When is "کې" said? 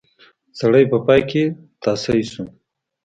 1.29-1.43